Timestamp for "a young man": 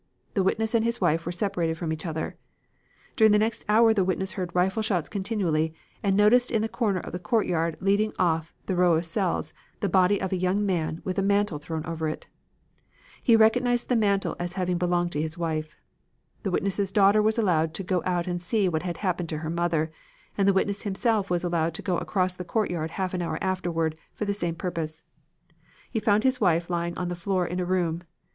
10.31-11.01